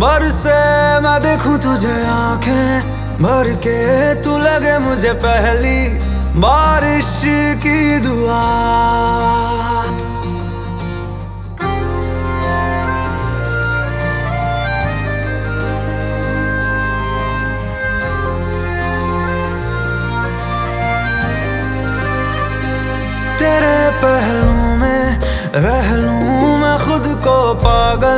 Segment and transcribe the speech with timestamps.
[0.00, 0.58] बरसे
[1.02, 5.78] मैं देखूँ तुझे आँखें भर के तू लगे मुझे पहली
[6.40, 7.20] बारिश
[7.62, 8.40] की दुआ।
[23.40, 25.04] तेरे पहलू में
[25.66, 28.09] रह लूँ मैं खुद को पागल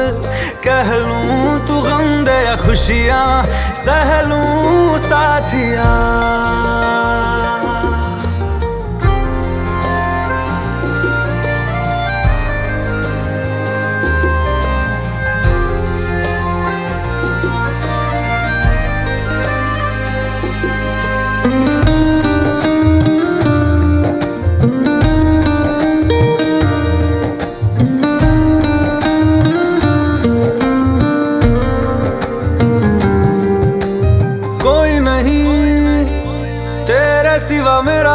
[0.65, 3.43] कह लूँ तू गम दे या खुशियाँ
[3.75, 5.91] सह लूँ साथिया।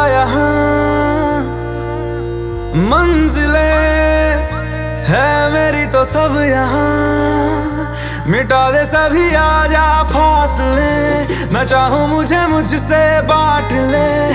[0.08, 1.42] यहाँ
[2.90, 3.70] मंजिले
[5.08, 7.86] है मेरी तो सब यहाँ।
[8.28, 10.92] मिटा दे सभी आजा फासले।
[11.54, 14.27] मैं चाहूँ मुझे मुझसे बांट ले।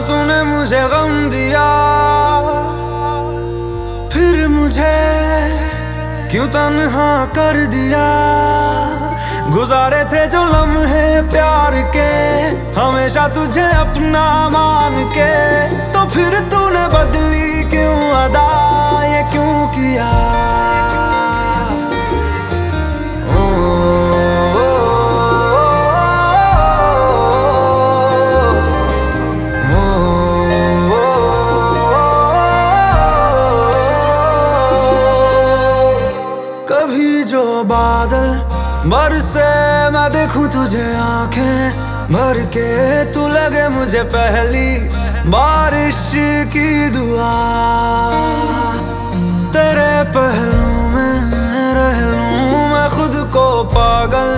[0.00, 1.66] तूने मुझे गम दिया।
[4.12, 4.96] फिर मुझे
[6.30, 8.06] क्यों तनहा कर दिया?
[9.50, 12.10] गुजारे थे जो लम्हे प्यार के,
[12.80, 15.32] हमेशा तुझे अपना मान के।
[15.92, 18.49] तो फिर तूने बदली क्यों अदा
[37.70, 38.28] बादल
[38.90, 39.48] बरसे
[39.94, 42.70] मैं देखूँ तुझे आँखें भर के
[43.12, 44.70] तू लगे मुझे पहली
[45.30, 46.00] बारिश
[46.52, 47.30] की दुआ।
[49.54, 51.14] तेरे पहलू में
[51.76, 54.30] रह लूँ मैं खुद को पागल,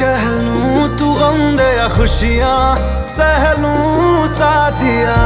[0.00, 2.60] कह लूँ तू गम दे खुशियाँ,
[3.08, 5.22] सह लूँ साथिया।